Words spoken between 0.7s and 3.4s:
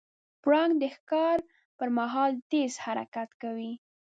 د ښکار پر مهال تیز حرکت